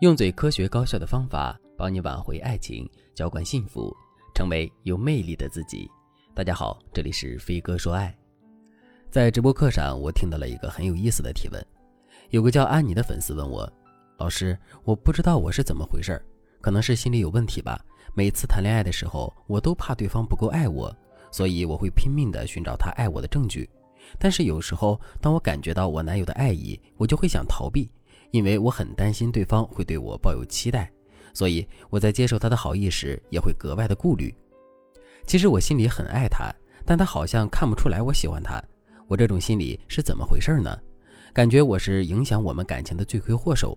[0.00, 3.96] 用最科学高效的方法帮你挽回爱情，浇灌幸福，
[4.34, 5.90] 成为有魅力的自己。
[6.34, 8.14] 大家好，这里是飞哥说爱。
[9.10, 11.66] 在直播课上，我听到了一个很有意思的提问。
[12.28, 13.66] 有个叫安妮的粉丝问我
[14.20, 16.22] ：“老师，我不知道我是怎么回事，
[16.60, 17.82] 可能是心理有问题吧。
[18.12, 20.94] 每次谈恋爱的时候，我都怕对方不够爱我，
[21.32, 23.66] 所以我会拼命的寻找他爱我的证据。
[24.18, 27.90] 但是有时候，当我感觉到我男友的爱意，我就会想逃避。”
[28.30, 30.90] 因为我很担心对方会对我抱有期待，
[31.32, 34.34] 所以我在接受他的好意时也会格外的顾虑。
[35.26, 36.52] 其实我心里很爱他，
[36.84, 38.62] 但他好像看不出来我喜欢他。
[39.08, 40.76] 我这种心理是怎么回事呢？
[41.32, 43.76] 感觉我是影响我们感情的罪魁祸首。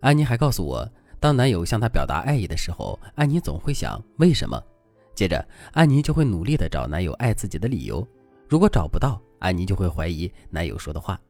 [0.00, 4.62] 安妮还告诉我，当男友向她表达爱意的时候，安妮总会想为什么。
[5.14, 8.06] 接着，安妮就会努力的找男友爱自己的理由。
[8.48, 11.20] 如果找不到，安妮就会怀疑男友说的话。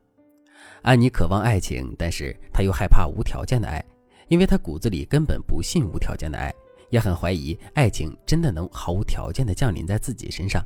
[0.82, 3.84] 安妮渴望爱情，但是她又害怕无条件的爱，
[4.28, 6.52] 因为她骨子里根本不信无条件的爱，
[6.91, 10.64] 也很怀疑爱情真的能毫无条件的降临在自己身上。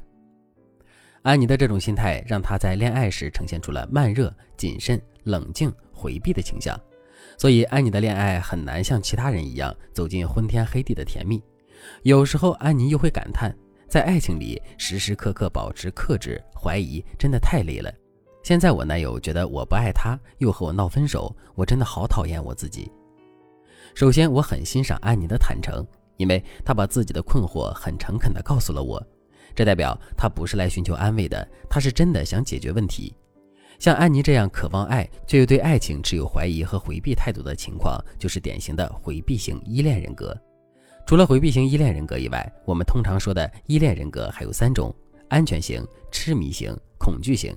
[1.23, 6.81] 安妮的这种心态让她在恋爱时呈现出了慢热、谨慎、冷静、回避的倾向，
[7.37, 11.43] 所以安妮的恋爱很难像其他人一样走进昏天黑地的甜蜜。
[12.05, 13.55] 有时候，安妮又会感叹，
[13.89, 17.93] 在爱情里时时刻刻保持克制、怀疑，真的太累了。
[18.47, 22.89] 现在我男友觉得我不爱他，又和我闹分手，我真的好讨厌我自己。
[23.93, 25.85] 首先，我很欣赏安妮的坦诚，
[26.17, 29.05] 因为她把自己的困惑很诚恳地告诉了我，
[29.53, 33.17] 这代表她不是来寻求安慰的，她是真的想解决问题。
[33.81, 40.33] 像安妮这样渴望爱却又对爱情持有怀疑和回避态度的情况，就是典型的回避型依恋人格。
[41.05, 44.95] 除了回避型依恋人格以外，我们通常说的依恋人格还有三种：
[45.31, 47.53] 安全型、痴迷型、恐惧型。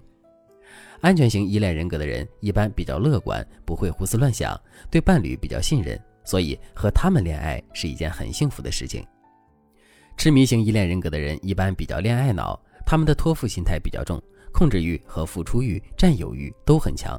[1.02, 4.60] 安全型依恋人格的人一般比较乐观，不会胡思乱想，
[4.92, 9.06] 对伴侣比较信任，所以和他们恋爱是一件很幸福的事情。
[10.18, 14.22] 痴迷型依恋人格的人一般比较恋爱脑，他们的托付心态比较重，
[14.52, 17.18] 控制欲和付出欲、占有欲都很强。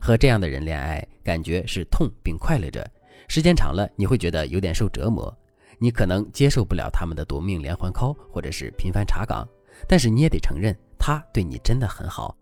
[0.00, 2.90] 和这样的人恋爱，感觉是痛并快乐着，
[3.28, 5.36] 时间长了你会觉得有点受折磨。
[5.78, 9.46] 你可能接受不了他们的夺命连环 call 或者是频繁查岗，
[9.86, 12.34] 但是你也得承认他对你真的很好。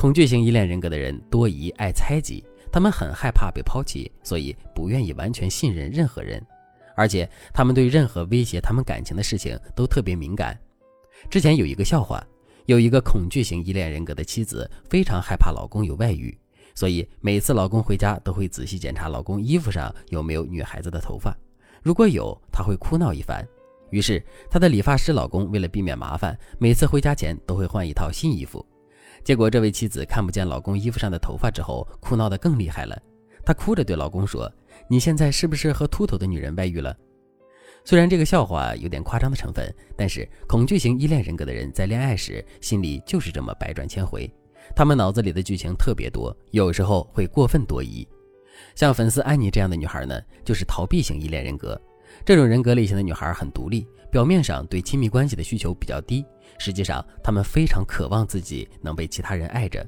[0.00, 6.42] 恐惧型依恋人格的人多疑、爱猜忌，他们很害怕被抛弃，所以不愿意完全信任任何人，
[6.96, 10.58] 而且他们对任何威胁他们感情的事情都特别敏感。
[11.28, 12.26] 之前有一个笑话，
[12.64, 16.34] 有一个恐惧型依恋人格的妻子非常害怕老公有外遇，
[16.74, 21.36] 所以每次老公回家都会仔细检查老公衣服上有没有女孩子的头发，
[21.82, 23.46] 如果有，她会哭闹一番。
[23.90, 28.64] 于是她的理发师老公为了避免麻烦，每次回家前都会换一套新衣服。
[29.22, 33.00] 结果，这位妻子看不见老公衣服上的头发之后，哭闹得更厉害了。
[33.44, 34.50] 她哭着对老公说
[34.88, 36.96] ：“你现在是不是和秃头的女人外遇了？”
[37.84, 44.30] 虽然这个笑话有点夸张的成分，但是恐惧型依恋人格的人在恋爱时心里就是这么百转千回，
[44.76, 48.06] 他们脑子里的剧情特别多，有时候会过分多疑。
[48.74, 51.80] 像粉丝安妮这样的女孩呢，就是逃避型依恋人格。
[52.24, 56.24] 这种人格类型的女孩很独立，表面上对亲密关系的需求比较低。
[56.58, 59.86] 实际上，她们非常渴望自己能被其他人爱着。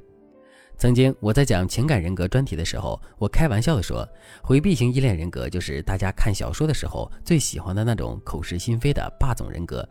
[0.75, 4.07] 曾经我在讲情感人格专题的时候，我开玩笑地说，
[4.41, 9.87] 回避型依恋人格就是大家看小说的时候最喜欢的那种口是心非的霸总人格。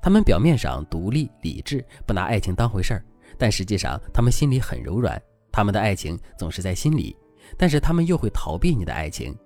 [0.00, 3.04] 他们表面上独立理智，不拿爱情当回事儿，
[3.36, 5.20] 但实际上他们心里很柔软。
[5.50, 7.16] 他们的爱情总是在心里，
[7.58, 9.36] 但是他们又会逃避你的爱情。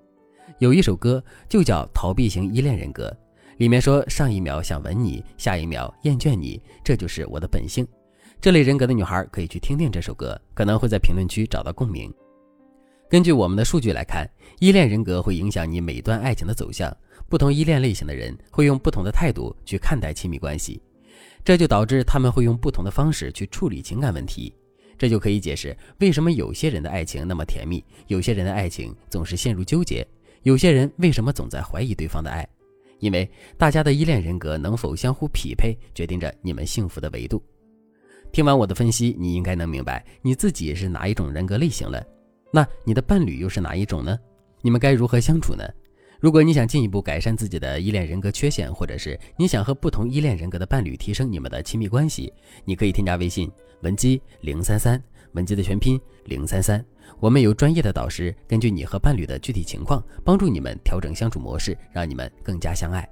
[0.59, 3.09] 有一首歌就叫《逃避型依恋人格》。
[3.59, 7.87] 里面说，上一秒想吻你，下一秒厌倦你，这就是我的本性。
[8.41, 12.12] 这类人格的女孩可以去听听这首歌，可能会在评论区找到共鸣。
[13.09, 14.28] 根据我们的数据来看，
[14.59, 16.94] 依恋人格会影响你每段爱情的走向。
[17.28, 20.82] 不同依恋类型的人会用不同的态度去看待亲密关系，
[21.44, 24.53] 这就导致他们会用不同的方式去处理情感问题。
[24.99, 30.06] 这就可以解释为什么有些人的爱情那么甜蜜，有些人的爱情总是陷入纠结，
[30.44, 32.49] 有些人为什么总在怀疑对方的爱。
[33.00, 37.43] 因为大家的依恋人格能否相互匹配，决定着你们幸福的维度。
[38.32, 42.02] 听完我的分析，你应该能明白你自己是哪一种人格类型了。
[42.50, 44.19] 那你的伴侣又是哪一种呢？
[44.62, 45.69] 你们该如何相处呢？
[46.20, 52.32] 如果你想进一步改善自己的依恋人格缺陷，或者是你想和不同依恋人格的伴侣提升你们的亲密关系，
[52.64, 53.50] 你可以添加微信
[53.82, 55.02] 文姬零三三，
[55.35, 56.85] 文姬的全拼零三三。
[57.21, 63.09] 我们有专业的导师，根据你和伴侣的具体情况，帮助你们调整相处模式，让你们更加相爱。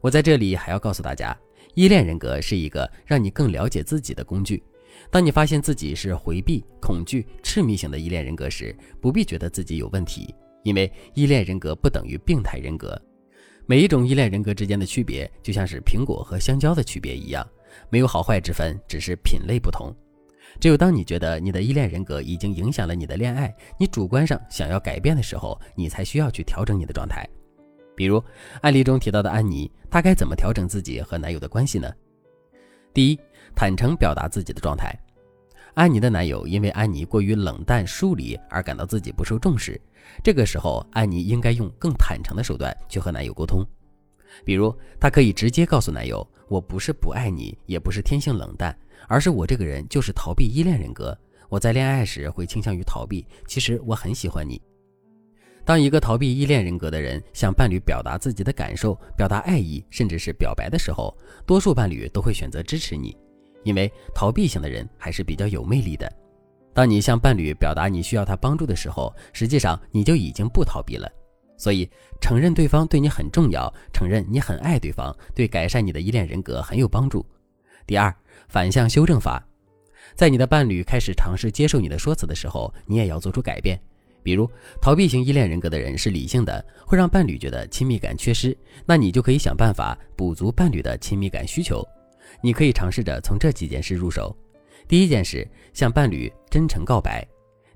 [0.00, 1.36] 我在这里还要告诉大家，
[1.74, 4.62] 依恋人格是一个让你更了解自己的工具。
[5.10, 13.00] 当你发现自己是回避、恐惧、痴迷型的依恋人格时，不必觉得自己有问题，因为依恋人格不等于病态人格。
[13.64, 17.46] 每一种依恋人格之间的区别，就像是苹果和香蕉的区别一样，
[17.90, 19.94] 没有好坏之分，只是品类不同。
[20.60, 27.28] 只有当你觉得你的依恋人格已经影响了你的恋爱，你主观上想要改变的时候，你才需要去调整你的状态。
[27.94, 28.22] 比如
[28.62, 31.92] 案例中提到的安妮，她该怎么调整自己和男友的关系呢？
[32.94, 33.18] 第一，
[33.54, 34.94] 坦诚表达自己的状态。
[35.74, 39.80] 安妮的男友因为安妮过于冷淡疏离而感到自己不受重视，
[40.22, 43.64] 这个时候安妮应该用更坦诚的手段去和男友沟通，
[44.44, 48.76] 比如她可以直接告诉男友：“我不是不爱你，也不是天性冷淡，
[49.08, 51.16] 而是我这个人就是逃避依恋人格。
[51.48, 54.60] 我在恋爱时会倾向于逃避，其实我很喜欢你。”
[55.64, 61.16] 当一个逃避依恋人格的人向伴侣表达自己的感受、表达爱意，甚至是表白的时候，
[61.46, 63.16] 多数伴侣都会选择支持你。
[63.62, 66.12] 因为逃避型的人还是比较有魅力的。
[66.74, 71.08] 当你向伴侣表达你需要他帮助的时候，实际上你就已经不逃避了。
[71.62, 71.88] 所以，
[72.20, 77.24] 承认对方对你很重要，承认你很爱对方，对改善你的依恋人格很有帮助。
[77.86, 78.12] 第二，
[78.48, 79.40] 反向修正法，
[80.16, 83.80] 在你的伴侣开始尝试接受你的说辞的时候，你也要做出改变。
[84.24, 84.50] 比如，
[84.80, 91.86] 逃避型依恋人格的人是理性的，会让伴侣觉得亲密感缺失，那你就可以想办法补足伴侣的亲密感需求。
[92.40, 94.36] 你可以尝试着从这几件事入手。
[94.88, 97.24] 第一件事，向伴侣真诚告白；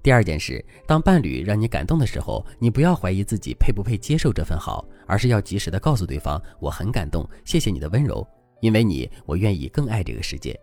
[0.07, 8.25] 第二件事，当伴侣让你感动的时候，你不要怀疑自己配不配接受这份好，而是要及时的告诉对方：“我很感动，谢谢你的温柔，
[8.61, 10.57] 因为你，我愿意更爱这个世界。”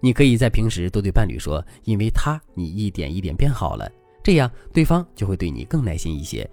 [0.00, 3.86] 你可以在平时多对伴侣说：“因为他，你一点一点变好了。”
[4.24, 6.48] 这样，对方就会对你更耐心一些。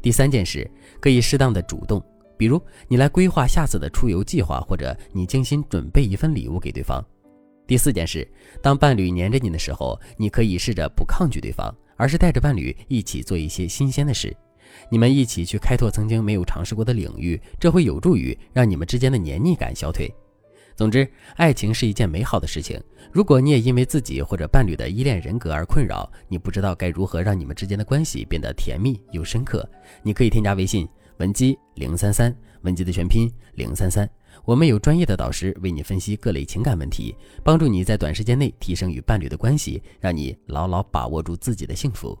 [0.00, 0.66] 第三件事，
[0.98, 2.02] 可以适当的主动。
[2.38, 2.58] 比如，
[2.88, 7.04] 你来规划下次的出游计划，或者你精心准备一份礼物给对方。
[7.66, 8.26] 第四件事，
[8.62, 14.34] 当伴侣黏着你的时候，你可以试着不抗拒对方，而是带着伴侣一起做一些新鲜的事。
[14.88, 20.12] 你们一起去开拓曾经没有尝试过的领域，这会有助于让你们之间的黏腻感消退。
[20.76, 22.78] 总之，爱情是一件美好的事情。
[23.10, 29.68] 如果你也因为自己或者伴侣的依恋人格而困扰，你不知道该如何让你们之间的关系变得甜蜜又深刻，
[30.02, 30.86] 你可以添加微信。
[31.18, 34.06] 文姬零三三，文姬的全拼零三三，
[34.44, 42.16] 我们有专业的导师为你分析各类情感问题，帮助你在短时间内提升与伴侣的关系，让你牢牢把握住自己的幸福。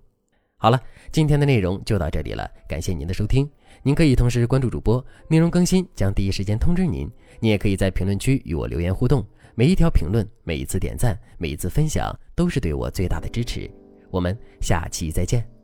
[0.58, 0.80] 好了，
[1.12, 3.48] 今天的内容就到这里了，感谢您的收听。
[3.82, 7.08] 您可以同时关注主播，内容更新将第一时间通知您。
[7.40, 9.24] 您也可以在评论区与我留言互动，
[9.54, 13.70] 每一条评论、每一次点赞、每一次分享，都是对我最大的支持。
[14.10, 15.55] 我们下期再见。